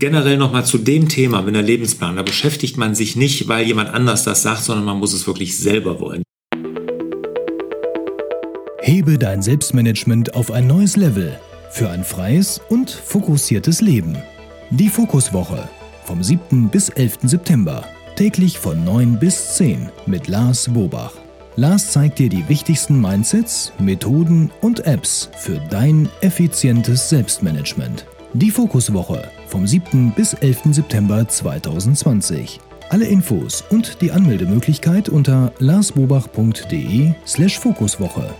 Generell 0.00 0.36
nochmal 0.36 0.64
zu 0.64 0.78
dem 0.78 1.08
Thema 1.08 1.42
mit 1.42 1.56
der 1.56 1.62
Lebensplan. 1.62 2.14
Da 2.14 2.22
beschäftigt 2.22 2.76
man 2.76 2.94
sich 2.94 3.16
nicht, 3.16 3.48
weil 3.48 3.66
jemand 3.66 3.90
anders 3.90 4.22
das 4.22 4.42
sagt, 4.42 4.62
sondern 4.62 4.84
man 4.84 4.98
muss 4.98 5.12
es 5.12 5.26
wirklich 5.26 5.58
selber 5.58 5.98
wollen. 5.98 6.22
Hebe 8.80 9.18
dein 9.18 9.42
Selbstmanagement 9.42 10.36
auf 10.36 10.52
ein 10.52 10.68
neues 10.68 10.96
Level 10.96 11.36
für 11.72 11.90
ein 11.90 12.04
freies 12.04 12.60
und 12.68 12.90
fokussiertes 12.90 13.80
Leben. 13.80 14.16
Die 14.70 14.88
Fokuswoche 14.88 15.68
vom 16.04 16.22
7. 16.22 16.68
bis 16.68 16.90
11. 16.90 17.18
September. 17.24 17.84
Täglich 18.14 18.56
von 18.56 18.84
9 18.84 19.18
bis 19.18 19.56
10 19.56 19.90
mit 20.06 20.28
Lars 20.28 20.70
Bobach. 20.72 21.14
Lars 21.56 21.90
zeigt 21.90 22.20
dir 22.20 22.28
die 22.28 22.48
wichtigsten 22.48 23.00
Mindsets, 23.00 23.72
Methoden 23.80 24.52
und 24.60 24.86
Apps 24.86 25.28
für 25.38 25.60
dein 25.70 26.08
effizientes 26.20 27.08
Selbstmanagement. 27.08 28.06
Die 28.32 28.52
Fokuswoche 28.52 29.28
vom 29.48 29.66
7. 29.66 30.12
bis 30.14 30.34
11. 30.34 30.72
September 30.72 31.26
2020. 31.26 32.60
Alle 32.90 33.06
Infos 33.06 33.64
und 33.70 34.00
die 34.00 34.10
Anmeldemöglichkeit 34.10 35.08
unter 35.08 35.52
larsbobach.de 35.58 37.12
slash 37.26 37.58
Fokuswoche. 37.58 38.30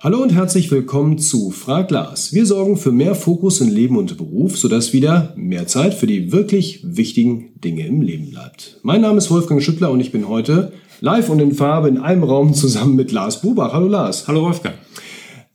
Hallo 0.00 0.20
und 0.20 0.34
herzlich 0.34 0.70
willkommen 0.70 1.18
zu 1.18 1.50
Frag 1.50 1.90
Lars. 1.90 2.32
Wir 2.32 2.44
sorgen 2.44 2.76
für 2.76 2.90
mehr 2.90 3.14
Fokus 3.14 3.60
in 3.60 3.70
Leben 3.70 3.96
und 3.96 4.16
Beruf, 4.16 4.58
sodass 4.58 4.92
wieder 4.92 5.32
mehr 5.36 5.66
Zeit 5.68 5.94
für 5.94 6.08
die 6.08 6.32
wirklich 6.32 6.80
wichtigen 6.82 7.60
Dinge 7.60 7.86
im 7.86 8.02
Leben 8.02 8.30
bleibt. 8.30 8.80
Mein 8.82 9.00
Name 9.00 9.18
ist 9.18 9.30
Wolfgang 9.30 9.62
Schüttler 9.62 9.92
und 9.92 10.00
ich 10.00 10.10
bin 10.10 10.28
heute 10.28 10.72
live 11.00 11.28
und 11.28 11.40
in 11.40 11.54
Farbe 11.54 11.88
in 11.88 11.98
einem 11.98 12.24
Raum 12.24 12.52
zusammen 12.52 12.96
mit 12.96 13.12
Lars 13.12 13.42
Bubach. 13.42 13.72
Hallo 13.72 13.88
Lars. 13.88 14.26
Hallo 14.26 14.42
Wolfgang. 14.42 14.74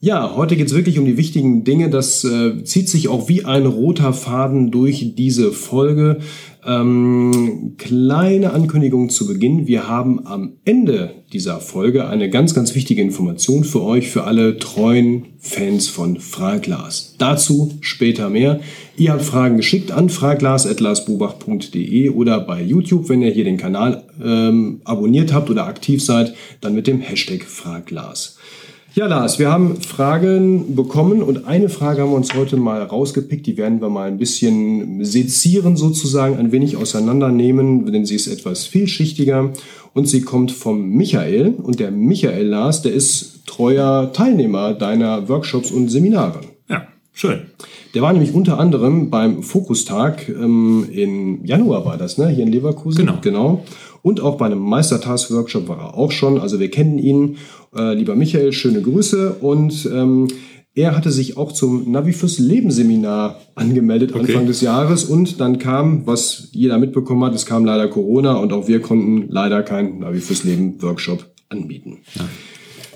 Ja, 0.00 0.36
heute 0.36 0.54
geht 0.54 0.68
es 0.68 0.74
wirklich 0.74 1.00
um 1.00 1.06
die 1.06 1.16
wichtigen 1.16 1.64
Dinge. 1.64 1.90
Das 1.90 2.22
äh, 2.22 2.62
zieht 2.62 2.88
sich 2.88 3.08
auch 3.08 3.28
wie 3.28 3.44
ein 3.44 3.66
roter 3.66 4.12
Faden 4.12 4.70
durch 4.70 5.16
diese 5.16 5.50
Folge. 5.50 6.18
Ähm, 6.64 7.74
kleine 7.78 8.52
Ankündigung 8.52 9.10
zu 9.10 9.26
Beginn. 9.26 9.66
Wir 9.66 9.88
haben 9.88 10.24
am 10.24 10.52
Ende 10.64 11.14
dieser 11.32 11.58
Folge 11.58 12.06
eine 12.06 12.30
ganz, 12.30 12.54
ganz 12.54 12.76
wichtige 12.76 13.02
Information 13.02 13.64
für 13.64 13.82
euch, 13.82 14.08
für 14.08 14.22
alle 14.22 14.60
treuen 14.60 15.24
Fans 15.40 15.88
von 15.88 16.20
Fraglas. 16.20 17.16
Dazu 17.18 17.72
später 17.80 18.30
mehr. 18.30 18.60
Ihr 18.96 19.10
habt 19.10 19.24
Fragen 19.24 19.56
geschickt 19.56 19.90
an 19.90 20.10
fraglas.larsbubach.de 20.10 22.10
oder 22.10 22.38
bei 22.38 22.62
YouTube, 22.62 23.08
wenn 23.08 23.22
ihr 23.22 23.32
hier 23.32 23.42
den 23.42 23.56
Kanal 23.56 24.04
ähm, 24.24 24.80
abonniert 24.84 25.32
habt 25.32 25.50
oder 25.50 25.66
aktiv 25.66 26.04
seid, 26.04 26.36
dann 26.60 26.76
mit 26.76 26.86
dem 26.86 27.00
Hashtag 27.00 27.42
Fraglas. 27.42 28.36
Ja, 28.94 29.06
Lars, 29.06 29.38
wir 29.38 29.50
haben 29.50 29.80
Fragen 29.82 30.74
bekommen 30.74 31.22
und 31.22 31.46
eine 31.46 31.68
Frage 31.68 32.02
haben 32.02 32.10
wir 32.10 32.16
uns 32.16 32.34
heute 32.34 32.56
mal 32.56 32.82
rausgepickt. 32.82 33.46
Die 33.46 33.56
werden 33.56 33.80
wir 33.80 33.90
mal 33.90 34.08
ein 34.08 34.18
bisschen 34.18 35.04
sezieren 35.04 35.76
sozusagen, 35.76 36.36
ein 36.36 36.52
wenig 36.52 36.76
auseinandernehmen, 36.76 37.90
denn 37.92 38.06
sie 38.06 38.14
ist 38.14 38.26
etwas 38.28 38.64
vielschichtiger 38.64 39.52
und 39.92 40.08
sie 40.08 40.22
kommt 40.22 40.52
vom 40.52 40.88
Michael. 40.88 41.54
Und 41.62 41.80
der 41.80 41.90
Michael, 41.90 42.46
Lars, 42.46 42.82
der 42.82 42.92
ist 42.92 43.46
treuer 43.46 44.10
Teilnehmer 44.12 44.72
deiner 44.72 45.28
Workshops 45.28 45.70
und 45.70 45.90
Seminare. 45.90 46.40
Ja, 46.68 46.88
schön. 47.12 47.42
Der 47.94 48.02
war 48.02 48.12
nämlich 48.12 48.32
unter 48.32 48.58
anderem 48.58 49.10
beim 49.10 49.42
Fokustag 49.42 50.28
ähm, 50.28 50.86
im 50.90 51.44
Januar 51.44 51.84
war 51.84 51.98
das, 51.98 52.18
ne? 52.18 52.28
Hier 52.28 52.44
in 52.44 52.52
Leverkusen. 52.52 53.06
Genau. 53.06 53.18
genau. 53.20 53.64
Und 54.02 54.20
auch 54.20 54.36
bei 54.36 54.46
einem 54.46 54.60
Meistertask-Workshop 54.60 55.68
war 55.68 55.78
er 55.78 55.94
auch 55.94 56.10
schon. 56.10 56.38
Also 56.38 56.60
wir 56.60 56.70
kennen 56.70 56.98
ihn. 56.98 57.36
Äh, 57.76 57.94
lieber 57.94 58.16
Michael, 58.16 58.52
schöne 58.52 58.80
Grüße. 58.80 59.36
Und 59.40 59.88
ähm, 59.92 60.28
er 60.74 60.96
hatte 60.96 61.10
sich 61.10 61.36
auch 61.36 61.50
zum 61.50 61.90
Navi 61.90 62.12
fürs 62.12 62.38
Leben 62.38 62.70
Seminar 62.70 63.40
angemeldet 63.56 64.12
Okay. 64.12 64.20
Anfang 64.20 64.46
des 64.46 64.60
Jahres. 64.60 65.04
Und 65.04 65.40
dann 65.40 65.58
kam, 65.58 66.06
was 66.06 66.50
jeder 66.52 66.78
mitbekommen 66.78 67.24
hat, 67.24 67.34
es 67.34 67.46
kam 67.46 67.64
leider 67.64 67.88
Corona 67.88 68.34
und 68.36 68.52
auch 68.52 68.68
wir 68.68 68.80
konnten 68.80 69.26
leider 69.28 69.62
keinen 69.62 69.98
Navi 69.98 70.20
fürs 70.20 70.44
Leben 70.44 70.80
Workshop 70.80 71.26
anbieten. 71.48 71.98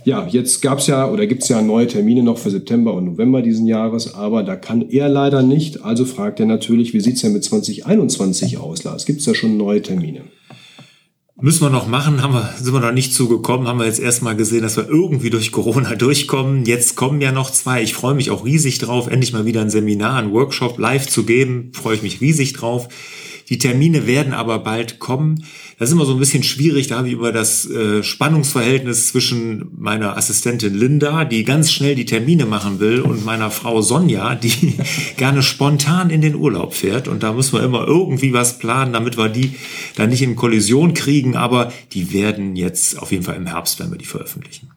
Ja, 0.04 0.26
jetzt 0.28 0.62
gab's 0.62 0.86
ja 0.86 1.08
oder 1.10 1.26
gibt's 1.26 1.48
ja 1.48 1.62
neue 1.62 1.86
Termine 1.86 2.22
noch 2.22 2.38
für 2.38 2.50
September 2.50 2.94
und 2.94 3.04
November 3.04 3.40
diesen 3.40 3.66
Jahres, 3.66 4.14
aber 4.14 4.42
da 4.42 4.56
kann 4.56 4.88
er 4.90 5.08
leider 5.08 5.42
nicht. 5.42 5.84
Also 5.84 6.04
fragt 6.04 6.40
er 6.40 6.46
natürlich, 6.46 6.92
wie 6.92 7.00
sieht's 7.00 7.22
denn 7.22 7.32
mit 7.32 7.44
2021 7.44 8.58
aus, 8.58 8.82
Lars? 8.84 9.06
Gibt's 9.06 9.24
da 9.24 9.34
schon 9.34 9.56
neue 9.56 9.82
Termine? 9.82 10.22
Müssen 11.44 11.62
wir 11.62 11.70
noch 11.70 11.88
machen, 11.88 12.22
haben 12.22 12.34
wir, 12.34 12.54
sind 12.56 12.72
wir 12.72 12.78
noch 12.78 12.92
nicht 12.92 13.12
zugekommen, 13.12 13.66
haben 13.66 13.80
wir 13.80 13.86
jetzt 13.86 13.98
erstmal 13.98 14.36
gesehen, 14.36 14.62
dass 14.62 14.76
wir 14.76 14.88
irgendwie 14.88 15.28
durch 15.28 15.50
Corona 15.50 15.94
durchkommen. 15.96 16.64
Jetzt 16.64 16.94
kommen 16.94 17.20
ja 17.20 17.32
noch 17.32 17.50
zwei. 17.50 17.82
Ich 17.82 17.94
freue 17.94 18.14
mich 18.14 18.30
auch 18.30 18.44
riesig 18.44 18.78
drauf, 18.78 19.08
endlich 19.08 19.32
mal 19.32 19.44
wieder 19.44 19.60
ein 19.60 19.68
Seminar, 19.68 20.14
ein 20.18 20.30
Workshop 20.30 20.78
live 20.78 21.08
zu 21.08 21.24
geben. 21.24 21.72
Freue 21.74 21.96
ich 21.96 22.02
mich 22.02 22.20
riesig 22.20 22.52
drauf. 22.52 22.86
Die 23.48 23.58
Termine 23.58 24.06
werden 24.06 24.34
aber 24.34 24.60
bald 24.60 25.00
kommen. 25.00 25.44
Das 25.82 25.88
ist 25.88 25.94
immer 25.94 26.04
so 26.04 26.12
ein 26.12 26.20
bisschen 26.20 26.44
schwierig. 26.44 26.86
Da 26.86 26.98
habe 26.98 27.08
ich 27.08 27.14
über 27.14 27.32
das 27.32 27.68
äh, 27.68 28.04
Spannungsverhältnis 28.04 29.08
zwischen 29.08 29.66
meiner 29.76 30.16
Assistentin 30.16 30.74
Linda, 30.74 31.24
die 31.24 31.42
ganz 31.42 31.72
schnell 31.72 31.96
die 31.96 32.04
Termine 32.04 32.46
machen 32.46 32.78
will, 32.78 33.00
und 33.00 33.24
meiner 33.24 33.50
Frau 33.50 33.80
Sonja, 33.82 34.36
die 34.36 34.74
gerne 35.16 35.42
spontan 35.42 36.10
in 36.10 36.20
den 36.20 36.36
Urlaub 36.36 36.74
fährt. 36.74 37.08
Und 37.08 37.24
da 37.24 37.32
müssen 37.32 37.54
wir 37.54 37.64
immer 37.64 37.84
irgendwie 37.84 38.32
was 38.32 38.60
planen, 38.60 38.92
damit 38.92 39.18
wir 39.18 39.28
die 39.28 39.56
dann 39.96 40.10
nicht 40.10 40.22
in 40.22 40.36
Kollision 40.36 40.94
kriegen. 40.94 41.34
Aber 41.34 41.72
die 41.90 42.12
werden 42.12 42.54
jetzt 42.54 42.96
auf 43.00 43.10
jeden 43.10 43.24
Fall 43.24 43.34
im 43.34 43.46
Herbst, 43.46 43.80
wenn 43.80 43.90
wir 43.90 43.98
die 43.98 44.04
veröffentlichen. 44.04 44.71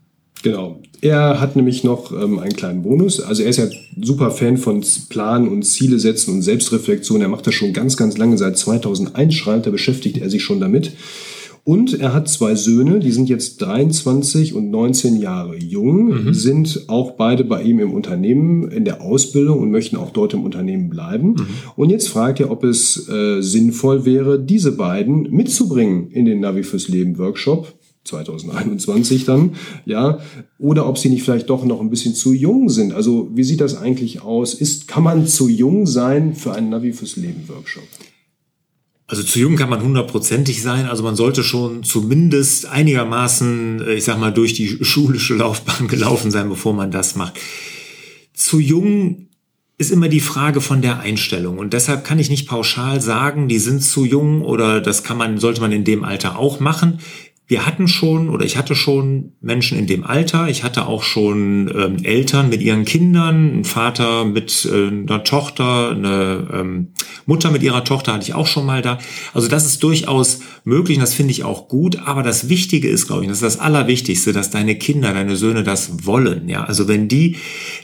Genau. 0.46 0.80
Er 1.02 1.42
hat 1.42 1.56
nämlich 1.56 1.84
noch 1.84 2.12
ähm, 2.12 2.38
einen 2.38 2.56
kleinen 2.56 2.84
Bonus. 2.84 3.20
Also 3.20 3.42
er 3.42 3.50
ist 3.50 3.58
ja 3.58 3.66
super 4.00 4.30
Fan 4.30 4.58
von 4.58 4.86
Planen 5.10 5.48
und 5.48 5.64
Ziele 5.64 5.98
setzen 5.98 6.36
und 6.36 6.44
Selbstreflexion. 6.44 7.20
Er 7.20 7.30
macht 7.30 7.48
das 7.48 7.56
schon 7.56 7.74
ganz, 7.74 7.98
ganz 7.98 8.16
lange. 8.20 8.38
Seit 8.38 8.56
2001 8.56 9.34
schreibt, 9.34 9.66
da 9.66 9.72
beschäftigt 9.72 10.20
er 10.20 10.30
sich 10.30 10.44
schon 10.44 10.60
damit. 10.60 10.92
Und 11.64 12.00
er 12.00 12.14
hat 12.14 12.30
zwei 12.30 12.54
Söhne, 12.54 13.00
die 13.00 13.12
sind 13.12 13.28
jetzt 13.28 13.60
23 13.64 14.54
und 14.54 14.70
19 14.70 15.20
Jahre 15.20 15.58
jung, 15.58 16.32
sind 16.32 16.84
auch 16.90 17.14
beide 17.14 17.44
bei 17.44 17.64
ihm 17.64 17.80
im 17.80 17.92
Unternehmen 17.92 18.70
in 18.70 18.86
der 18.86 19.02
Ausbildung 19.02 19.58
und 19.58 19.72
möchten 19.72 19.96
auch 19.96 20.12
dort 20.12 20.36
im 20.36 20.44
Unternehmen 20.44 20.92
bleiben. 20.92 21.38
Und 21.76 21.90
jetzt 21.90 22.10
fragt 22.10 22.40
er, 22.40 22.52
ob 22.52 22.64
es 22.64 23.10
äh, 23.10 23.42
sinnvoll 23.42 24.06
wäre, 24.06 24.40
diese 24.40 24.74
beiden 24.74 25.24
mitzubringen 25.32 26.12
in 26.12 26.26
den 26.26 26.40
Navi 26.40 26.62
fürs 26.62 26.88
Leben 26.88 27.18
Workshop. 27.18 27.74
2021 28.06 29.26
dann, 29.26 29.56
ja, 29.86 30.20
oder 30.58 30.88
ob 30.88 30.98
sie 30.98 31.10
nicht 31.10 31.24
vielleicht 31.24 31.50
doch 31.50 31.66
noch 31.66 31.82
ein 31.82 31.90
bisschen 31.90 32.16
zu 32.16 32.34
jung 32.34 32.70
sind. 32.70 32.94
Also 32.94 33.30
wie 33.34 33.44
sieht 33.44 33.62
das 33.62 33.76
eigentlich 33.76 34.22
aus? 34.22 34.54
Ist, 34.54 34.88
kann 34.88 35.04
man 35.04 35.28
zu 35.28 35.50
jung 35.50 35.88
sein 35.88 36.36
für 36.36 36.54
einen 36.54 36.70
Navi 36.70 36.94
fürs 36.94 37.16
Leben 37.18 37.44
Workshop? 37.48 37.84
Also 39.08 39.22
zu 39.22 39.40
jung 39.40 39.56
kann 39.56 39.70
man 39.70 39.84
hundertprozentig 39.84 40.62
sein. 40.62 40.88
Also 40.88 41.04
man 41.04 41.16
sollte 41.16 41.44
schon 41.44 41.84
zumindest 41.84 42.66
einigermaßen, 42.68 43.82
äh, 43.82 43.94
ich 43.94 44.04
sag 44.04 44.20
mal, 44.20 44.32
durch 44.34 44.54
die 44.54 44.68
schulische 44.82 45.36
Laufbahn 45.36 45.88
gelaufen 45.88 46.32
sein, 46.32 46.50
bevor 46.50 46.74
man 46.74 46.92
das 46.92 47.16
macht. 47.16 47.40
Zu 48.34 48.60
jung 48.60 49.28
ist 49.78 49.92
immer 49.92 50.08
die 50.08 50.22
Frage 50.22 50.62
von 50.62 50.82
der 50.82 51.00
Einstellung. 51.00 51.58
Und 51.58 51.74
deshalb 51.74 52.06
kann 52.06 52.18
ich 52.18 52.30
nicht 52.30 52.48
pauschal 52.48 53.02
sagen, 53.02 53.48
die 53.48 53.60
sind 53.60 53.84
zu 53.84 54.06
jung 54.06 54.42
oder 54.42 54.80
das 54.80 55.04
kann 55.04 55.18
man, 55.18 55.38
sollte 55.38 55.60
man 55.62 55.74
in 55.74 55.84
dem 55.84 56.04
Alter 56.06 56.40
auch 56.40 56.60
machen. 56.60 57.00
Wir 57.48 57.68
hatten 57.68 57.88
schon 57.88 58.30
oder 58.30 58.44
ich 58.44 58.58
hatte 58.58 58.74
schon 58.74 59.34
Menschen 59.40 59.78
in 59.78 59.86
dem 59.86 60.04
Alter. 60.04 60.50
Ich 60.50 60.64
hatte 60.64 60.88
auch 60.88 61.04
schon 61.04 61.72
ähm, 61.76 62.04
Eltern 62.04 62.50
mit 62.50 62.62
ihren 62.62 62.86
Kindern, 62.86 63.60
ein 63.60 63.66
Vater 63.66 64.26
mit 64.26 64.66
äh, 64.66 64.88
einer 64.88 65.24
Tochter, 65.24 65.92
eine 65.92 66.48
ähm, 66.52 66.88
Mutter 67.28 67.52
mit 67.52 67.62
ihrer 67.62 67.84
Tochter 67.84 68.14
hatte 68.14 68.24
ich 68.24 68.34
auch 68.34 68.48
schon 68.48 68.66
mal 68.66 68.82
da. 68.82 68.98
Also 69.34 69.48
das 69.48 69.66
ist 69.66 69.84
durchaus 69.84 70.40
möglich 70.64 70.98
und 70.98 71.02
das 71.02 71.14
finde 71.14 71.32
ich 71.32 71.44
auch 71.44 71.68
gut. 71.68 72.00
Aber 72.06 72.24
das 72.24 72.50
Wichtige 72.50 72.88
ist, 72.88 73.06
glaube 73.06 73.22
ich, 73.24 73.28
das 73.28 73.38
ist 73.38 73.44
das 73.44 73.60
Allerwichtigste, 73.60 74.34
dass 74.34 74.50
deine 74.50 74.76
Kinder, 74.76 75.14
deine 75.14 75.36
Söhne 75.36 75.64
das 75.64 76.06
wollen. 76.06 76.50
Ja, 76.50 76.64
also 76.64 76.88
wenn 76.88 77.08
die 77.08 77.38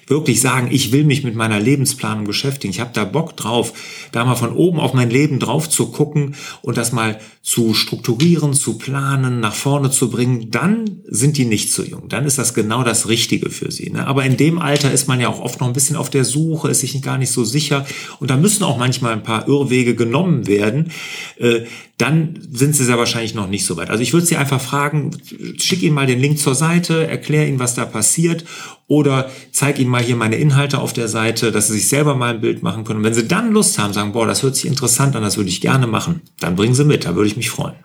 wirklich 0.07 0.41
sagen, 0.41 0.69
ich 0.71 0.91
will 0.91 1.03
mich 1.03 1.23
mit 1.23 1.35
meiner 1.35 1.59
Lebensplanung 1.59 2.25
beschäftigen, 2.25 2.73
ich 2.73 2.79
habe 2.79 2.91
da 2.93 3.05
Bock 3.05 3.37
drauf, 3.37 3.73
da 4.11 4.25
mal 4.25 4.35
von 4.35 4.53
oben 4.53 4.79
auf 4.79 4.93
mein 4.93 5.11
Leben 5.11 5.39
drauf 5.39 5.69
zu 5.69 5.91
gucken 5.91 6.35
und 6.63 6.77
das 6.77 6.91
mal 6.91 7.19
zu 7.43 7.73
strukturieren, 7.73 8.53
zu 8.53 8.77
planen, 8.77 9.39
nach 9.39 9.50
vorne 9.55 9.91
zu 9.91 10.09
bringen, 10.09 10.51
dann 10.51 11.01
sind 11.07 11.37
die 11.37 11.45
nicht 11.45 11.71
zu 11.71 11.83
jung. 11.83 12.09
Dann 12.09 12.25
ist 12.25 12.37
das 12.37 12.53
genau 12.53 12.83
das 12.83 13.07
Richtige 13.07 13.49
für 13.49 13.71
sie. 13.71 13.89
Ne? 13.89 14.07
Aber 14.07 14.25
in 14.25 14.37
dem 14.37 14.59
Alter 14.59 14.91
ist 14.91 15.07
man 15.07 15.19
ja 15.19 15.29
auch 15.29 15.39
oft 15.39 15.59
noch 15.59 15.67
ein 15.67 15.73
bisschen 15.73 15.95
auf 15.95 16.09
der 16.09 16.25
Suche, 16.25 16.69
ist 16.69 16.81
sich 16.81 16.99
gar 17.01 17.17
nicht 17.17 17.31
so 17.31 17.43
sicher. 17.43 17.85
Und 18.19 18.29
da 18.29 18.37
müssen 18.37 18.63
auch 18.63 18.77
manchmal 18.77 19.13
ein 19.13 19.23
paar 19.23 19.47
Irrwege 19.47 19.95
genommen 19.95 20.47
werden. 20.47 20.91
Äh, 21.37 21.61
dann 22.01 22.39
sind 22.51 22.75
sie 22.75 22.83
sehr 22.83 22.97
wahrscheinlich 22.97 23.35
noch 23.35 23.47
nicht 23.47 23.65
so 23.65 23.77
weit. 23.77 23.91
Also 23.91 24.01
ich 24.01 24.11
würde 24.11 24.25
sie 24.25 24.35
einfach 24.35 24.59
fragen, 24.59 25.11
schick 25.57 25.83
ihnen 25.83 25.93
mal 25.93 26.07
den 26.07 26.19
Link 26.19 26.39
zur 26.39 26.55
Seite, 26.55 27.05
erklär 27.07 27.47
ihnen, 27.47 27.59
was 27.59 27.75
da 27.75 27.85
passiert 27.85 28.43
oder 28.87 29.29
zeig 29.51 29.77
ihnen 29.79 29.91
mal 29.91 30.01
hier 30.01 30.15
meine 30.15 30.37
Inhalte 30.37 30.79
auf 30.79 30.93
der 30.93 31.07
Seite, 31.07 31.51
dass 31.51 31.67
sie 31.67 31.73
sich 31.73 31.87
selber 31.87 32.15
mal 32.15 32.33
ein 32.33 32.41
Bild 32.41 32.63
machen 32.63 32.85
können. 32.85 32.99
Und 32.99 33.05
wenn 33.05 33.13
sie 33.13 33.27
dann 33.27 33.51
Lust 33.51 33.77
haben, 33.77 33.93
sagen, 33.93 34.13
boah, 34.13 34.25
das 34.25 34.41
hört 34.41 34.55
sich 34.55 34.65
interessant 34.65 35.15
an, 35.15 35.21
das 35.21 35.37
würde 35.37 35.49
ich 35.49 35.61
gerne 35.61 35.85
machen, 35.85 36.21
dann 36.39 36.55
bringen 36.55 36.73
sie 36.73 36.85
mit, 36.85 37.05
da 37.05 37.15
würde 37.15 37.27
ich 37.27 37.37
mich 37.37 37.49
freuen. 37.51 37.75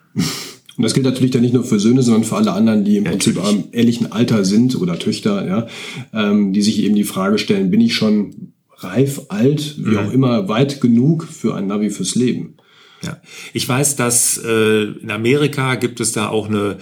Und 0.77 0.83
das 0.83 0.93
gilt 0.93 1.05
natürlich 1.05 1.31
dann 1.31 1.41
nicht 1.41 1.55
nur 1.55 1.63
für 1.63 1.79
Söhne, 1.79 2.03
sondern 2.03 2.23
für 2.23 2.35
alle 2.35 2.51
anderen, 2.53 2.85
die 2.85 2.97
im 2.97 3.05
ja, 3.05 3.11
Prinzip 3.11 3.43
am 3.43 3.65
ähnlichen 3.71 4.11
Alter 4.11 4.45
sind 4.45 4.79
oder 4.79 4.99
Töchter, 4.99 5.45
ja, 5.47 5.67
ähm, 6.13 6.53
die 6.53 6.61
sich 6.61 6.83
eben 6.83 6.95
die 6.95 7.03
Frage 7.03 7.39
stellen, 7.39 7.71
bin 7.71 7.81
ich 7.81 7.95
schon 7.95 8.53
reif, 8.77 9.21
alt, 9.29 9.75
wie 9.79 9.91
mhm. 9.91 9.97
auch 9.97 10.11
immer, 10.11 10.47
weit 10.49 10.79
genug 10.79 11.23
für 11.23 11.55
ein 11.55 11.65
Navi 11.65 11.89
fürs 11.89 12.13
Leben? 12.13 12.57
Ja, 13.03 13.19
ich 13.53 13.67
weiß, 13.67 13.95
dass 13.95 14.39
äh, 14.43 14.83
in 14.83 15.09
Amerika 15.09 15.75
gibt 15.75 15.99
es 15.99 16.11
da 16.11 16.29
auch 16.29 16.47
eine 16.47 16.77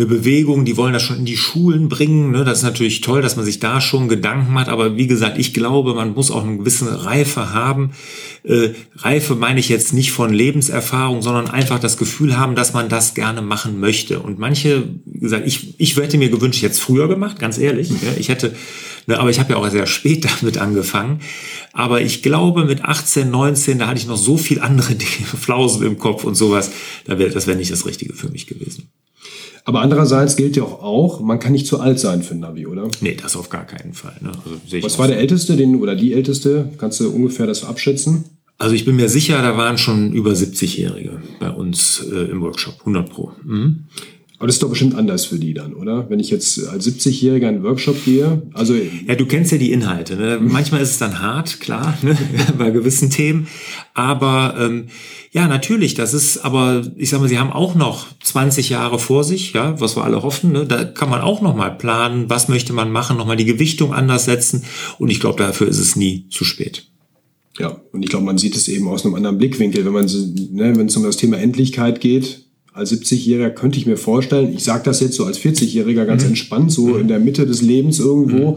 eine 0.00 0.08
Bewegung, 0.08 0.64
die 0.64 0.76
wollen 0.76 0.94
das 0.94 1.02
schon 1.02 1.18
in 1.18 1.24
die 1.26 1.36
Schulen 1.36 1.88
bringen. 1.88 2.30
Ne? 2.30 2.44
Das 2.44 2.58
ist 2.58 2.64
natürlich 2.64 3.02
toll, 3.02 3.20
dass 3.20 3.36
man 3.36 3.44
sich 3.44 3.60
da 3.60 3.80
schon 3.80 4.08
Gedanken 4.08 4.52
macht. 4.52 4.68
Aber 4.68 4.96
wie 4.96 5.06
gesagt, 5.06 5.38
ich 5.38 5.52
glaube, 5.52 5.94
man 5.94 6.14
muss 6.14 6.30
auch 6.30 6.42
eine 6.42 6.56
gewisse 6.56 7.04
Reife 7.04 7.52
haben. 7.52 7.90
Äh, 8.42 8.70
Reife 8.96 9.34
meine 9.34 9.60
ich 9.60 9.68
jetzt 9.68 9.92
nicht 9.92 10.12
von 10.12 10.32
Lebenserfahrung, 10.32 11.20
sondern 11.20 11.48
einfach 11.48 11.78
das 11.78 11.98
Gefühl 11.98 12.38
haben, 12.38 12.54
dass 12.54 12.72
man 12.72 12.88
das 12.88 13.14
gerne 13.14 13.42
machen 13.42 13.78
möchte. 13.78 14.20
Und 14.20 14.38
manche, 14.38 14.88
wie 15.04 15.20
gesagt, 15.20 15.46
ich, 15.46 15.78
ich 15.78 15.96
hätte 15.96 16.16
mir 16.16 16.30
gewünscht, 16.30 16.64
es 16.64 16.78
früher 16.78 17.06
gemacht, 17.06 17.38
ganz 17.38 17.58
ehrlich. 17.58 17.90
Ja? 17.90 18.14
Ich 18.18 18.30
hätte, 18.30 18.54
ne, 19.06 19.18
aber 19.20 19.28
ich 19.28 19.38
habe 19.38 19.52
ja 19.52 19.58
auch 19.58 19.68
sehr 19.68 19.86
spät 19.86 20.26
damit 20.40 20.56
angefangen. 20.56 21.20
Aber 21.74 22.00
ich 22.00 22.22
glaube, 22.22 22.64
mit 22.64 22.84
18, 22.84 23.30
19, 23.30 23.78
da 23.78 23.86
hatte 23.88 24.00
ich 24.00 24.06
noch 24.06 24.16
so 24.16 24.38
viel 24.38 24.60
andere 24.60 24.94
Dinge, 24.94 25.26
Flausen 25.38 25.86
im 25.86 25.98
Kopf 25.98 26.24
und 26.24 26.36
sowas. 26.36 26.70
Da 27.04 27.18
wär, 27.18 27.28
das 27.28 27.46
wäre 27.46 27.58
nicht 27.58 27.70
das 27.70 27.84
Richtige 27.84 28.14
für 28.14 28.30
mich 28.30 28.46
gewesen. 28.46 28.88
Aber 29.70 29.82
andererseits 29.82 30.34
gilt 30.34 30.56
ja 30.56 30.64
auch, 30.64 30.82
auch, 30.82 31.20
man 31.20 31.38
kann 31.38 31.52
nicht 31.52 31.64
zu 31.64 31.78
alt 31.78 32.00
sein 32.00 32.24
für 32.24 32.34
ein 32.34 32.40
Navi, 32.40 32.66
oder? 32.66 32.88
Nee, 33.00 33.16
das 33.22 33.36
auf 33.36 33.50
gar 33.50 33.64
keinen 33.64 33.92
Fall. 33.92 34.16
Ne? 34.20 34.32
Also, 34.44 34.82
Was 34.82 34.98
war 34.98 35.06
der 35.06 35.18
Älteste 35.18 35.56
den, 35.56 35.76
oder 35.76 35.94
die 35.94 36.12
Älteste? 36.12 36.72
Kannst 36.76 36.98
du 36.98 37.08
ungefähr 37.08 37.46
das 37.46 37.62
abschätzen? 37.62 38.24
Also 38.58 38.74
ich 38.74 38.84
bin 38.84 38.96
mir 38.96 39.08
sicher, 39.08 39.40
da 39.40 39.56
waren 39.56 39.78
schon 39.78 40.12
über 40.12 40.32
70-Jährige 40.32 41.22
bei 41.38 41.50
uns 41.50 42.04
äh, 42.12 42.32
im 42.32 42.40
Workshop, 42.42 42.80
100 42.80 43.10
Pro. 43.10 43.30
Mhm. 43.44 43.84
Aber 44.40 44.46
das 44.46 44.56
ist 44.56 44.62
doch 44.62 44.70
bestimmt 44.70 44.94
anders 44.94 45.26
für 45.26 45.38
die 45.38 45.52
dann, 45.52 45.74
oder? 45.74 46.08
Wenn 46.08 46.18
ich 46.18 46.30
jetzt 46.30 46.66
als 46.66 46.86
70-Jähriger 46.88 47.40
in 47.40 47.56
einen 47.56 47.62
Workshop 47.62 48.02
gehe, 48.06 48.40
also... 48.54 48.74
Ja, 49.06 49.14
du 49.14 49.26
kennst 49.26 49.52
ja 49.52 49.58
die 49.58 49.70
Inhalte. 49.70 50.16
Ne? 50.16 50.38
Manchmal 50.40 50.80
ist 50.80 50.92
es 50.92 50.98
dann 50.98 51.20
hart, 51.20 51.60
klar, 51.60 51.98
ne? 52.02 52.16
bei 52.56 52.70
gewissen 52.70 53.10
Themen. 53.10 53.48
Aber 53.92 54.54
ähm, 54.58 54.86
ja, 55.30 55.46
natürlich, 55.46 55.92
das 55.92 56.14
ist, 56.14 56.38
aber 56.38 56.90
ich 56.96 57.10
sag 57.10 57.20
mal, 57.20 57.28
sie 57.28 57.38
haben 57.38 57.52
auch 57.52 57.74
noch 57.74 58.06
20 58.24 58.70
Jahre 58.70 58.98
vor 58.98 59.24
sich, 59.24 59.52
ja, 59.52 59.78
was 59.78 59.94
wir 59.94 60.04
alle 60.04 60.22
hoffen. 60.22 60.52
Ne? 60.52 60.64
Da 60.64 60.84
kann 60.84 61.10
man 61.10 61.20
auch 61.20 61.42
noch 61.42 61.54
mal 61.54 61.76
planen, 61.76 62.30
was 62.30 62.48
möchte 62.48 62.72
man 62.72 62.90
machen, 62.90 63.18
noch 63.18 63.26
mal 63.26 63.36
die 63.36 63.44
Gewichtung 63.44 63.92
anders 63.92 64.24
setzen. 64.24 64.64
Und 64.98 65.10
ich 65.10 65.20
glaube, 65.20 65.36
dafür 65.36 65.68
ist 65.68 65.78
es 65.78 65.96
nie 65.96 66.28
zu 66.30 66.44
spät. 66.44 66.86
Ja, 67.58 67.78
und 67.92 68.02
ich 68.02 68.08
glaube, 68.08 68.24
man 68.24 68.38
sieht 68.38 68.56
es 68.56 68.68
eben 68.68 68.88
aus 68.88 69.04
einem 69.04 69.16
anderen 69.16 69.36
Blickwinkel, 69.36 69.84
wenn 69.84 69.92
man, 69.92 70.06
ne, 70.06 70.74
wenn 70.78 70.86
es 70.86 70.96
um 70.96 71.02
das 71.02 71.18
Thema 71.18 71.36
Endlichkeit 71.36 72.00
geht, 72.00 72.46
als 72.72 72.92
70-Jähriger 72.92 73.50
könnte 73.50 73.78
ich 73.78 73.86
mir 73.86 73.96
vorstellen, 73.96 74.52
ich 74.52 74.64
sage 74.64 74.82
das 74.84 75.00
jetzt 75.00 75.14
so 75.14 75.24
als 75.24 75.40
40-Jähriger 75.40 76.04
ganz 76.04 76.22
mhm. 76.22 76.30
entspannt, 76.30 76.72
so 76.72 76.86
mhm. 76.86 77.00
in 77.00 77.08
der 77.08 77.18
Mitte 77.18 77.46
des 77.46 77.62
Lebens 77.62 77.98
irgendwo. 77.98 78.52
Mhm. 78.52 78.56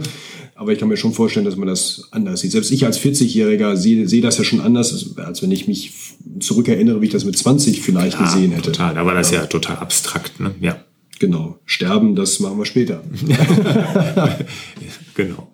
Aber 0.55 0.71
ich 0.71 0.79
kann 0.79 0.87
mir 0.87 0.97
schon 0.97 1.13
vorstellen, 1.13 1.45
dass 1.45 1.55
man 1.55 1.67
das 1.67 2.07
anders 2.11 2.41
sieht. 2.41 2.51
Selbst 2.51 2.71
ich 2.71 2.85
als 2.85 2.99
40-Jähriger 2.99 3.75
sehe, 3.75 4.07
sehe 4.07 4.21
das 4.21 4.37
ja 4.37 4.43
schon 4.43 4.61
anders, 4.61 5.15
als 5.17 5.41
wenn 5.41 5.51
ich 5.51 5.67
mich 5.67 5.93
zurückerinnere, 6.39 7.01
wie 7.01 7.07
ich 7.07 7.11
das 7.11 7.25
mit 7.25 7.37
20 7.37 7.81
vielleicht 7.81 8.17
Klar, 8.17 8.33
gesehen 8.33 8.51
hätte. 8.51 8.71
Total, 8.71 8.97
aber 8.97 9.13
das 9.13 9.27
ist 9.27 9.33
ja 9.33 9.45
total 9.47 9.77
abstrakt, 9.77 10.39
ne? 10.39 10.53
Ja. 10.61 10.77
Genau. 11.19 11.59
Sterben, 11.65 12.15
das 12.15 12.39
machen 12.39 12.57
wir 12.57 12.65
später. 12.65 13.01
genau. 15.15 15.47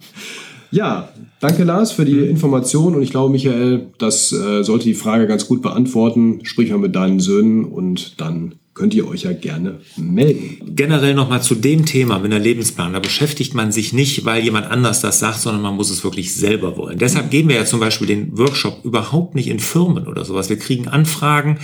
Ja, 0.71 1.09
danke 1.39 1.63
Lars 1.63 1.91
für 1.91 2.05
die 2.05 2.15
mhm. 2.15 2.29
Information 2.29 2.95
und 2.95 3.01
ich 3.01 3.11
glaube, 3.11 3.31
Michael, 3.31 3.87
das 3.97 4.31
äh, 4.31 4.63
sollte 4.63 4.85
die 4.85 4.93
Frage 4.93 5.27
ganz 5.27 5.47
gut 5.47 5.61
beantworten. 5.61 6.41
Sprich 6.43 6.71
mal 6.71 6.77
mit 6.77 6.95
deinen 6.95 7.19
Söhnen 7.19 7.65
und 7.65 8.19
dann 8.21 8.55
könnt 8.79 8.93
ihr 8.93 9.09
euch 9.09 9.23
ja 9.23 9.33
gerne 9.33 9.81
melden. 9.97 10.73
Generell 10.73 11.13
nochmal 11.13 11.43
zu 11.43 11.53
dem 11.53 11.85
Thema 11.85 12.17
mit 12.17 12.31
der 12.31 12.39
Lebensplan. 12.39 12.93
Da 12.93 12.99
beschäftigt 12.99 13.53
man 13.53 13.73
sich 13.73 13.91
nicht, 13.91 14.23
weil 14.23 14.41
jemand 14.41 14.71
anders 14.71 15.01
das 15.01 15.19
sagt, 15.19 15.41
sondern 15.41 15.61
man 15.61 15.75
muss 15.75 15.89
es 15.89 16.05
wirklich 16.05 16.33
selber 16.33 16.77
wollen. 16.77 16.97
Deshalb 16.97 17.29
geben 17.29 17.49
wir 17.49 17.57
ja 17.57 17.65
zum 17.65 17.81
Beispiel 17.81 18.07
den 18.07 18.37
Workshop 18.37 18.85
überhaupt 18.85 19.35
nicht 19.35 19.49
in 19.49 19.59
Firmen 19.59 20.07
oder 20.07 20.23
sowas. 20.23 20.47
Wir 20.47 20.57
kriegen 20.57 20.87
Anfragen, 20.87 21.59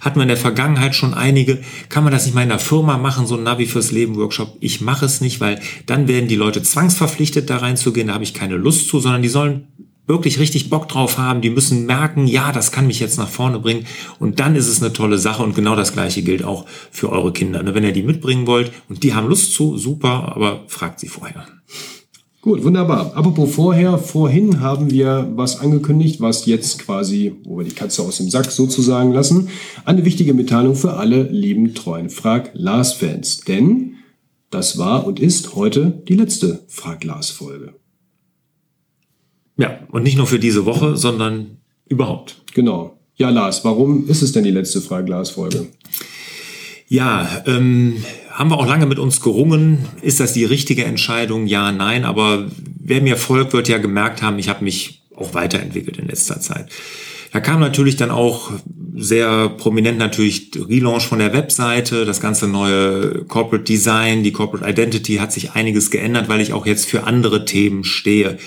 hatten 0.00 0.16
wir 0.16 0.22
in 0.22 0.28
der 0.28 0.36
Vergangenheit 0.36 0.96
schon 0.96 1.14
einige. 1.14 1.60
Kann 1.88 2.02
man 2.02 2.12
das 2.12 2.26
nicht 2.26 2.34
mal 2.34 2.42
in 2.42 2.48
der 2.48 2.58
Firma 2.58 2.98
machen, 2.98 3.28
so 3.28 3.36
ein 3.36 3.44
Navi 3.44 3.66
fürs 3.66 3.92
Leben 3.92 4.16
Workshop? 4.16 4.56
Ich 4.58 4.80
mache 4.80 5.06
es 5.06 5.20
nicht, 5.20 5.38
weil 5.38 5.60
dann 5.86 6.08
werden 6.08 6.26
die 6.26 6.34
Leute 6.34 6.64
zwangsverpflichtet, 6.64 7.48
da 7.48 7.58
reinzugehen. 7.58 8.08
Da 8.08 8.14
habe 8.14 8.24
ich 8.24 8.34
keine 8.34 8.56
Lust 8.56 8.88
zu, 8.88 8.98
sondern 8.98 9.22
die 9.22 9.28
sollen 9.28 9.68
wirklich 10.06 10.38
richtig 10.38 10.70
Bock 10.70 10.88
drauf 10.88 11.18
haben, 11.18 11.40
die 11.40 11.50
müssen 11.50 11.86
merken, 11.86 12.26
ja, 12.26 12.52
das 12.52 12.72
kann 12.72 12.86
mich 12.86 13.00
jetzt 13.00 13.18
nach 13.18 13.28
vorne 13.28 13.58
bringen 13.58 13.86
und 14.18 14.38
dann 14.40 14.54
ist 14.54 14.68
es 14.68 14.82
eine 14.82 14.92
tolle 14.92 15.18
Sache 15.18 15.42
und 15.42 15.54
genau 15.54 15.76
das 15.76 15.92
gleiche 15.92 16.22
gilt 16.22 16.44
auch 16.44 16.66
für 16.90 17.10
eure 17.10 17.32
Kinder. 17.32 17.62
Ne? 17.62 17.74
Wenn 17.74 17.84
ihr 17.84 17.92
die 17.92 18.02
mitbringen 18.02 18.46
wollt 18.46 18.72
und 18.88 19.02
die 19.02 19.14
haben 19.14 19.28
Lust 19.28 19.54
zu, 19.54 19.76
super, 19.76 20.32
aber 20.34 20.64
fragt 20.68 21.00
sie 21.00 21.08
vorher. 21.08 21.46
Gut, 22.46 22.62
wunderbar. 22.62 23.10
Apropos 23.16 23.52
vorher, 23.56 23.98
vorhin 23.98 24.60
haben 24.60 24.92
wir 24.92 25.32
was 25.34 25.58
angekündigt, 25.58 26.20
was 26.20 26.46
jetzt 26.46 26.78
quasi, 26.78 27.34
wo 27.42 27.58
wir 27.58 27.64
die 27.64 27.74
Katze 27.74 28.02
aus 28.02 28.18
dem 28.18 28.30
Sack 28.30 28.52
sozusagen 28.52 29.10
lassen, 29.10 29.48
eine 29.84 30.04
wichtige 30.04 30.32
Mitteilung 30.32 30.76
für 30.76 30.92
alle 30.92 31.24
lieben 31.24 31.74
treuen 31.74 32.08
Frag 32.08 32.50
Lars 32.54 32.92
Fans, 32.92 33.38
denn 33.38 33.94
das 34.50 34.78
war 34.78 35.08
und 35.08 35.18
ist 35.18 35.56
heute 35.56 36.04
die 36.06 36.14
letzte 36.14 36.64
Frag 36.68 37.02
Lars 37.02 37.30
Folge. 37.30 37.74
Ja, 39.56 39.80
und 39.90 40.02
nicht 40.02 40.16
nur 40.16 40.26
für 40.26 40.38
diese 40.38 40.66
Woche, 40.66 40.96
sondern 40.96 41.58
überhaupt. 41.88 42.36
Genau. 42.54 42.98
Ja, 43.16 43.30
Lars, 43.30 43.64
warum 43.64 44.08
ist 44.08 44.22
es 44.22 44.32
denn 44.32 44.44
die 44.44 44.50
letzte 44.50 44.80
Frage-Glas-Folge? 44.80 45.66
Ja, 46.88 47.42
ähm, 47.46 48.04
haben 48.30 48.50
wir 48.50 48.58
auch 48.58 48.66
lange 48.66 48.86
mit 48.86 48.98
uns 48.98 49.20
gerungen. 49.20 49.86
Ist 50.02 50.20
das 50.20 50.34
die 50.34 50.44
richtige 50.44 50.84
Entscheidung? 50.84 51.46
Ja, 51.46 51.72
nein. 51.72 52.04
Aber 52.04 52.46
wer 52.78 53.00
mir 53.00 53.16
folgt, 53.16 53.54
wird 53.54 53.68
ja 53.68 53.78
gemerkt 53.78 54.22
haben, 54.22 54.38
ich 54.38 54.48
habe 54.48 54.62
mich 54.62 55.02
auch 55.16 55.32
weiterentwickelt 55.34 55.96
in 55.96 56.06
letzter 56.08 56.40
Zeit. 56.40 56.68
Da 57.32 57.40
kam 57.40 57.60
natürlich 57.60 57.96
dann 57.96 58.10
auch 58.10 58.52
sehr 58.94 59.48
prominent 59.48 59.98
natürlich 59.98 60.50
Relaunch 60.56 61.06
von 61.06 61.18
der 61.18 61.32
Webseite, 61.32 62.04
das 62.04 62.20
ganze 62.20 62.46
neue 62.48 63.24
Corporate 63.24 63.64
Design, 63.64 64.22
die 64.22 64.32
Corporate 64.32 64.68
Identity 64.68 65.16
hat 65.16 65.32
sich 65.32 65.52
einiges 65.52 65.90
geändert, 65.90 66.28
weil 66.28 66.40
ich 66.40 66.52
auch 66.52 66.66
jetzt 66.66 66.86
für 66.86 67.04
andere 67.04 67.44
Themen 67.44 67.84
stehe 67.84 68.38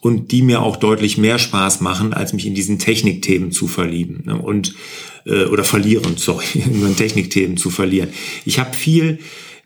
und 0.00 0.30
die 0.32 0.42
mir 0.42 0.62
auch 0.62 0.76
deutlich 0.76 1.18
mehr 1.18 1.38
Spaß 1.38 1.80
machen, 1.80 2.12
als 2.12 2.32
mich 2.32 2.46
in 2.46 2.54
diesen 2.54 2.78
Technikthemen 2.78 3.52
zu 3.52 3.66
verlieben 3.66 4.22
ne? 4.26 4.36
und 4.36 4.74
äh, 5.24 5.44
oder 5.44 5.64
verlieren, 5.64 6.14
sorry, 6.16 6.44
in 6.54 6.96
Technikthemen 6.96 7.56
zu 7.56 7.70
verlieren. 7.70 8.10
Ich 8.44 8.58
habe 8.58 8.74
viel 8.74 9.18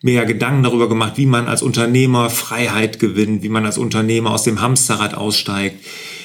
mehr 0.02 0.24
Gedanken 0.24 0.62
darüber 0.62 0.88
gemacht, 0.88 1.14
wie 1.16 1.26
man 1.26 1.46
als 1.46 1.62
Unternehmer 1.62 2.30
Freiheit 2.30 2.98
gewinnt, 2.98 3.42
wie 3.42 3.48
man 3.48 3.66
als 3.66 3.76
Unternehmer 3.76 4.30
aus 4.30 4.44
dem 4.44 4.60
Hamsterrad 4.60 5.14
aussteigt, 5.14 5.84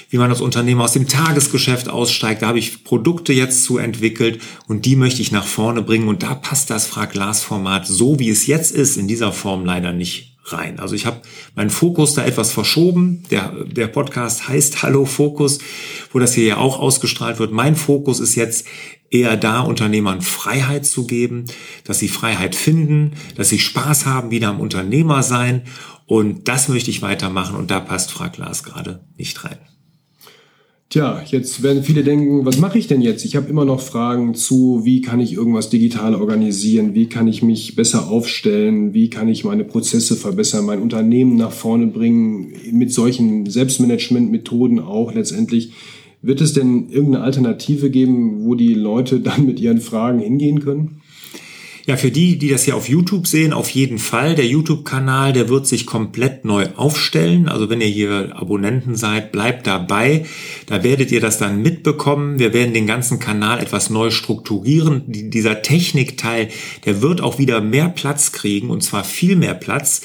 wie 0.10 0.18
man 0.18 0.30
als 0.30 0.40
Unternehmer 0.40 0.86
aus 0.86 0.94
dem 0.94 1.07
Tagesgeschäft 1.07 1.90
aussteigt. 1.90 2.42
Da 2.42 2.47
habe 2.47 2.59
ich 2.59 2.85
Produkte 2.85 3.33
jetzt 3.33 3.66
zu 3.66 3.78
entwickelt 3.78 4.40
und 4.68 4.85
die 4.85 4.95
möchte 4.95 5.21
ich 5.21 5.31
nach 5.31 5.45
vorne 5.45 5.81
bringen. 5.81 6.07
Und 6.07 6.24
da 6.24 6.35
passt 6.35 6.69
das 6.69 6.85
Frag-Glas-Format 6.85 7.85
so, 7.85 8.18
wie 8.18 8.30
es 8.30 8.47
jetzt 8.47 8.71
ist, 8.71 8.95
in 8.95 9.09
dieser 9.09 9.33
Form 9.33 9.66
leider 9.66 9.92
nicht 9.92 10.34
rein. 10.45 10.80
Also 10.80 10.95
ich 10.95 11.06
habe 11.06 11.21
meinen 11.56 11.69
Fokus 11.69 12.14
da 12.14 12.25
etwas 12.25 12.52
verschoben. 12.52 13.23
Der, 13.31 13.52
der 13.66 13.87
Podcast 13.87 14.47
heißt 14.47 14.83
Hallo 14.83 15.06
Fokus, 15.06 15.59
wo 16.11 16.19
das 16.19 16.33
hier 16.33 16.45
ja 16.45 16.57
auch 16.57 16.80
ausgestrahlt 16.80 17.40
wird. 17.40 17.52
Mein 17.52 17.75
Fokus 17.75 18.19
ist 18.19 18.35
jetzt 18.35 18.68
eher 19.09 19.37
da, 19.37 19.61
Unternehmern 19.61 20.21
Freiheit 20.21 20.85
zu 20.85 21.07
geben, 21.07 21.45
dass 21.83 21.99
sie 21.99 22.09
Freiheit 22.09 22.56
finden, 22.56 23.14
dass 23.35 23.49
sie 23.49 23.59
Spaß 23.59 24.06
haben, 24.06 24.31
wieder 24.31 24.49
am 24.49 24.59
Unternehmer 24.59 25.23
sein. 25.23 25.64
Und 26.06 26.47
das 26.47 26.68
möchte 26.68 26.92
ich 26.92 27.02
weitermachen 27.02 27.56
und 27.56 27.71
da 27.71 27.80
passt 27.80 28.11
Frag 28.11 28.37
Lars 28.37 28.64
gerade 28.64 29.07
nicht 29.18 29.44
rein. 29.44 29.57
Tja, 30.89 31.21
jetzt 31.25 31.63
werden 31.63 31.83
viele 31.83 32.04
denken, 32.04 32.45
was 32.45 32.59
mache 32.59 32.77
ich 32.77 32.87
denn 32.87 33.01
jetzt? 33.01 33.25
Ich 33.25 33.35
habe 33.35 33.49
immer 33.49 33.65
noch 33.65 33.81
Fragen 33.81 34.35
zu, 34.35 34.81
wie 34.83 35.01
kann 35.01 35.19
ich 35.19 35.33
irgendwas 35.33 35.69
digital 35.69 36.13
organisieren? 36.15 36.94
Wie 36.94 37.07
kann 37.07 37.27
ich 37.27 37.42
mich 37.42 37.75
besser 37.75 38.07
aufstellen? 38.07 38.94
Wie 38.94 39.09
kann 39.09 39.27
ich 39.27 39.44
meine 39.44 39.63
Prozesse 39.63 40.15
verbessern, 40.15 40.65
mein 40.65 40.81
Unternehmen 40.81 41.35
nach 41.35 41.51
vorne 41.51 41.87
bringen? 41.87 42.54
Mit 42.71 42.94
solchen 42.94 43.47
Selbstmanagement-Methoden 43.49 44.80
auch 44.80 45.13
letztendlich. 45.13 45.73
Wird 46.21 46.39
es 46.39 46.54
denn 46.54 46.89
irgendeine 46.89 47.23
Alternative 47.23 47.89
geben, 47.89 48.45
wo 48.45 48.56
die 48.56 48.73
Leute 48.73 49.19
dann 49.19 49.45
mit 49.45 49.59
ihren 49.59 49.81
Fragen 49.81 50.19
hingehen 50.19 50.59
können? 50.59 51.01
Ja, 51.87 51.97
für 51.97 52.09
die, 52.09 52.39
die 52.39 52.49
das 52.49 52.63
hier 52.63 52.75
auf 52.75 52.89
YouTube 52.89 53.27
sehen, 53.27 53.54
auf 53.54 53.69
jeden 53.69 53.99
Fall. 53.99 54.33
Der 54.33 54.47
YouTube-Kanal, 54.47 55.33
der 55.33 55.49
wird 55.49 55.68
sich 55.68 55.85
komplett 55.85 56.44
neu 56.44 56.68
aufstellen. 56.75 57.47
Also 57.47 57.69
wenn 57.69 57.80
ihr 57.80 57.87
hier 57.87 58.35
Abonnenten 58.35 58.95
seid, 58.95 59.31
bleibt 59.31 59.68
dabei. 59.68 60.25
Da 60.65 60.83
werdet 60.83 61.11
ihr 61.11 61.21
das 61.21 61.37
dann 61.37 61.61
mitbekommen. 61.61 62.39
Wir 62.39 62.54
werden 62.54 62.73
den 62.73 62.87
ganzen 62.87 63.19
Kanal 63.19 63.59
etwas 63.59 63.92
neu 63.92 64.09
strukturieren. 64.09 65.04
Dieser 65.06 65.61
Technikteil, 65.61 66.49
der 66.85 67.04
wird 67.04 67.21
auch 67.21 67.37
wieder 67.37 67.61
mehr 67.61 67.89
Platz 67.89 68.31
kriegen 68.31 68.71
und 68.71 68.81
zwar 68.81 69.04
viel 69.04 69.35
mehr 69.35 69.54
Platz 69.54 70.01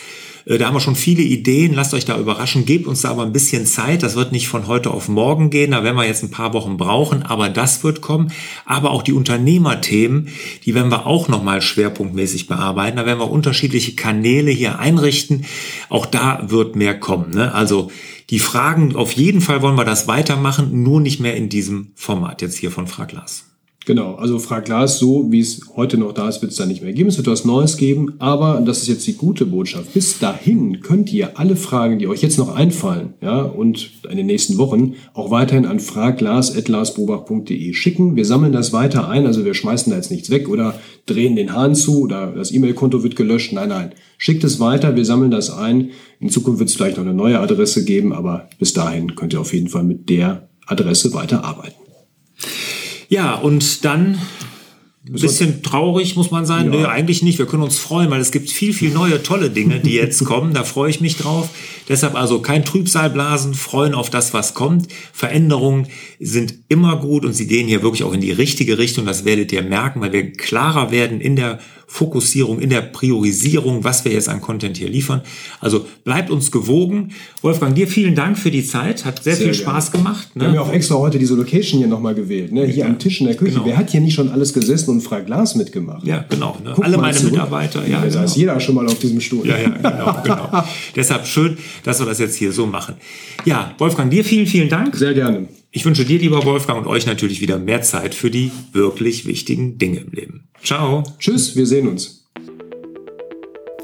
da 0.46 0.66
haben 0.66 0.74
wir 0.74 0.80
schon 0.80 0.96
viele 0.96 1.22
Ideen. 1.22 1.74
Lasst 1.74 1.94
euch 1.94 2.04
da 2.04 2.18
überraschen. 2.18 2.64
Gebt 2.64 2.86
uns 2.86 3.02
da 3.02 3.10
aber 3.10 3.22
ein 3.22 3.32
bisschen 3.32 3.66
Zeit. 3.66 4.02
Das 4.02 4.16
wird 4.16 4.32
nicht 4.32 4.48
von 4.48 4.66
heute 4.66 4.90
auf 4.90 5.08
morgen 5.08 5.50
gehen. 5.50 5.72
Da 5.72 5.84
werden 5.84 5.96
wir 5.96 6.06
jetzt 6.06 6.22
ein 6.22 6.30
paar 6.30 6.52
Wochen 6.52 6.76
brauchen. 6.76 7.22
Aber 7.22 7.48
das 7.48 7.84
wird 7.84 8.00
kommen. 8.00 8.32
Aber 8.64 8.90
auch 8.90 9.02
die 9.02 9.12
Unternehmerthemen, 9.12 10.28
die 10.64 10.74
werden 10.74 10.90
wir 10.90 11.06
auch 11.06 11.28
nochmal 11.28 11.62
schwerpunktmäßig 11.62 12.46
bearbeiten. 12.46 12.96
Da 12.96 13.06
werden 13.06 13.20
wir 13.20 13.30
unterschiedliche 13.30 13.94
Kanäle 13.94 14.50
hier 14.50 14.78
einrichten. 14.78 15.44
Auch 15.88 16.06
da 16.06 16.44
wird 16.48 16.76
mehr 16.76 16.98
kommen. 16.98 17.30
Ne? 17.30 17.54
Also 17.54 17.90
die 18.30 18.38
Fragen, 18.38 18.94
auf 18.94 19.12
jeden 19.12 19.40
Fall 19.40 19.60
wollen 19.60 19.76
wir 19.76 19.84
das 19.84 20.06
weitermachen, 20.06 20.82
nur 20.82 21.00
nicht 21.00 21.20
mehr 21.20 21.36
in 21.36 21.48
diesem 21.48 21.90
Format 21.96 22.42
jetzt 22.42 22.58
hier 22.58 22.70
von 22.70 22.86
Frag 22.86 23.12
Lars. 23.12 23.49
Genau, 23.86 24.16
also 24.16 24.38
Frag 24.38 24.66
Glas, 24.66 24.98
so 24.98 25.32
wie 25.32 25.40
es 25.40 25.62
heute 25.74 25.96
noch 25.96 26.12
da 26.12 26.28
ist, 26.28 26.42
wird 26.42 26.52
es 26.52 26.58
da 26.58 26.66
nicht 26.66 26.82
mehr 26.82 26.92
geben. 26.92 27.08
Es 27.08 27.16
wird 27.16 27.28
was 27.28 27.46
Neues 27.46 27.78
geben, 27.78 28.12
aber 28.18 28.60
das 28.60 28.82
ist 28.82 28.88
jetzt 28.88 29.06
die 29.06 29.14
gute 29.14 29.46
Botschaft. 29.46 29.94
Bis 29.94 30.18
dahin 30.18 30.82
könnt 30.82 31.10
ihr 31.12 31.38
alle 31.38 31.56
Fragen, 31.56 31.98
die 31.98 32.06
euch 32.06 32.20
jetzt 32.20 32.38
noch 32.38 32.54
einfallen, 32.54 33.14
ja, 33.22 33.40
und 33.40 33.90
in 34.10 34.18
den 34.18 34.26
nächsten 34.26 34.58
Wochen 34.58 34.96
auch 35.14 35.30
weiterhin 35.30 35.64
an 35.64 35.80
fragglas.larsbobach.de 35.80 37.72
schicken. 37.72 38.16
Wir 38.16 38.26
sammeln 38.26 38.52
das 38.52 38.74
weiter 38.74 39.08
ein, 39.08 39.26
also 39.26 39.46
wir 39.46 39.54
schmeißen 39.54 39.90
da 39.90 39.96
jetzt 39.96 40.10
nichts 40.10 40.28
weg 40.28 40.50
oder 40.50 40.78
drehen 41.06 41.34
den 41.34 41.54
Hahn 41.54 41.74
zu 41.74 42.02
oder 42.02 42.32
das 42.32 42.52
E-Mail-Konto 42.52 43.02
wird 43.02 43.16
gelöscht. 43.16 43.54
Nein, 43.54 43.70
nein. 43.70 43.92
Schickt 44.18 44.44
es 44.44 44.60
weiter, 44.60 44.94
wir 44.94 45.06
sammeln 45.06 45.30
das 45.30 45.50
ein. 45.50 45.90
In 46.20 46.28
Zukunft 46.28 46.58
wird 46.58 46.68
es 46.68 46.76
vielleicht 46.76 46.98
noch 46.98 47.04
eine 47.04 47.14
neue 47.14 47.40
Adresse 47.40 47.82
geben, 47.86 48.12
aber 48.12 48.50
bis 48.58 48.74
dahin 48.74 49.14
könnt 49.14 49.32
ihr 49.32 49.40
auf 49.40 49.54
jeden 49.54 49.68
Fall 49.68 49.84
mit 49.84 50.10
der 50.10 50.50
Adresse 50.66 51.14
weiter 51.14 51.44
arbeiten. 51.44 51.79
Ja, 53.10 53.34
und 53.34 53.84
dann 53.84 54.18
ein 55.04 55.12
bisschen 55.14 55.62
traurig 55.64 56.14
muss 56.14 56.30
man 56.30 56.46
sein. 56.46 56.72
Ja. 56.72 56.80
Nö, 56.80 56.86
eigentlich 56.86 57.22
nicht. 57.22 57.38
Wir 57.38 57.46
können 57.46 57.64
uns 57.64 57.78
freuen, 57.78 58.08
weil 58.10 58.20
es 58.20 58.30
gibt 58.30 58.50
viel, 58.50 58.72
viel 58.72 58.90
neue, 58.92 59.20
tolle 59.22 59.50
Dinge, 59.50 59.80
die 59.80 59.94
jetzt 59.94 60.24
kommen. 60.24 60.54
Da 60.54 60.62
freue 60.62 60.90
ich 60.90 61.00
mich 61.00 61.16
drauf. 61.16 61.48
Deshalb 61.88 62.14
also 62.14 62.40
kein 62.40 62.64
Trübsal 62.64 63.10
blasen, 63.10 63.54
freuen 63.54 63.94
auf 63.94 64.10
das, 64.10 64.32
was 64.32 64.54
kommt. 64.54 64.86
Veränderungen 65.12 65.88
sind 66.20 66.54
immer 66.68 66.96
gut 66.96 67.24
und 67.24 67.32
sie 67.32 67.48
gehen 67.48 67.66
hier 67.66 67.82
wirklich 67.82 68.04
auch 68.04 68.12
in 68.12 68.20
die 68.20 68.30
richtige 68.30 68.78
Richtung. 68.78 69.06
Das 69.06 69.24
werdet 69.24 69.50
ihr 69.50 69.62
merken, 69.62 70.00
weil 70.00 70.12
wir 70.12 70.32
klarer 70.32 70.92
werden 70.92 71.20
in 71.20 71.34
der 71.34 71.58
Fokussierung, 71.92 72.60
in 72.60 72.70
der 72.70 72.82
Priorisierung, 72.82 73.82
was 73.82 74.04
wir 74.04 74.12
jetzt 74.12 74.28
an 74.28 74.40
Content 74.40 74.76
hier 74.76 74.88
liefern. 74.88 75.22
Also 75.58 75.84
bleibt 76.04 76.30
uns 76.30 76.52
gewogen. 76.52 77.10
Wolfgang, 77.42 77.74
dir 77.74 77.88
vielen 77.88 78.14
Dank 78.14 78.38
für 78.38 78.52
die 78.52 78.64
Zeit. 78.64 79.04
Hat 79.04 79.24
sehr, 79.24 79.34
sehr 79.34 79.46
viel 79.46 79.56
gerne. 79.56 79.72
Spaß 79.72 79.90
gemacht. 79.90 80.36
Ne? 80.36 80.42
Wir 80.42 80.48
haben 80.48 80.54
ja 80.54 80.60
auch 80.60 80.72
extra 80.72 80.94
heute 80.94 81.18
diese 81.18 81.34
Location 81.34 81.80
hier 81.80 81.88
nochmal 81.88 82.14
gewählt. 82.14 82.52
Ne? 82.52 82.64
Hier 82.64 82.84
ja, 82.84 82.86
am 82.86 83.00
Tisch 83.00 83.20
in 83.20 83.26
der 83.26 83.34
Küche. 83.34 83.54
Genau. 83.54 83.66
Wer 83.66 83.76
hat 83.76 83.90
hier 83.90 84.00
nicht 84.00 84.14
schon 84.14 84.30
alles 84.30 84.52
gesessen 84.52 84.90
und 84.90 85.00
frei 85.00 85.22
Glas 85.22 85.56
mitgemacht? 85.56 86.06
Ja, 86.06 86.24
genau. 86.28 86.56
Ne? 86.62 86.76
Alle 86.80 86.96
meine 86.96 87.16
zurück. 87.16 87.32
Mitarbeiter. 87.32 87.82
Ja, 87.82 87.88
ja 87.88 88.00
da 88.02 88.08
genau. 88.08 88.24
ist 88.24 88.36
jeder 88.36 88.60
schon 88.60 88.76
mal 88.76 88.86
auf 88.86 89.00
diesem 89.00 89.20
Stuhl. 89.20 89.48
Ja, 89.48 89.58
ja, 89.58 89.68
genau. 89.70 90.22
genau. 90.22 90.64
Deshalb 90.94 91.26
schön, 91.26 91.58
dass 91.82 91.98
wir 91.98 92.06
das 92.06 92.20
jetzt 92.20 92.36
hier 92.36 92.52
so 92.52 92.66
machen. 92.66 92.94
Ja, 93.44 93.74
Wolfgang, 93.78 94.12
dir 94.12 94.24
vielen, 94.24 94.46
vielen 94.46 94.68
Dank. 94.68 94.94
Sehr 94.94 95.12
gerne. 95.12 95.48
Ich 95.72 95.84
wünsche 95.84 96.04
dir, 96.04 96.18
lieber 96.18 96.44
Wolfgang, 96.44 96.80
und 96.80 96.86
euch 96.86 97.06
natürlich 97.06 97.40
wieder 97.40 97.58
mehr 97.58 97.82
Zeit 97.82 98.14
für 98.14 98.30
die 98.30 98.50
wirklich 98.72 99.26
wichtigen 99.26 99.78
Dinge 99.78 99.98
im 99.98 100.12
Leben. 100.12 100.29
Ciao. 100.62 101.02
Tschüss, 101.18 101.56
wir 101.56 101.66
sehen 101.66 101.88
uns. 101.88 102.24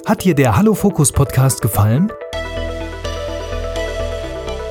Hat 0.05 0.25
dir 0.25 0.35
der 0.35 0.57
Hallo 0.57 0.75
Fokus 0.75 1.11
Podcast 1.11 1.63
gefallen? 1.63 2.13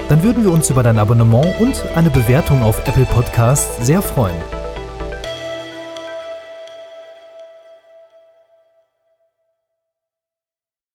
Dann 0.07 0.23
würden 0.23 0.43
wir 0.43 0.51
uns 0.51 0.69
über 0.69 0.83
dein 0.83 0.99
Abonnement 0.99 1.59
und 1.59 1.83
eine 1.95 2.09
Bewertung 2.09 2.61
auf 2.61 2.79
Apple 2.87 3.05
Podcasts 3.05 3.85
sehr 3.85 4.01
freuen. 4.01 4.54